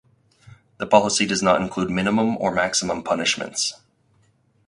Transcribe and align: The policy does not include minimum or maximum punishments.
The 0.79 0.87
policy 0.87 1.27
does 1.27 1.43
not 1.43 1.61
include 1.61 1.91
minimum 1.91 2.35
or 2.37 2.51
maximum 2.51 3.03
punishments. 3.03 3.75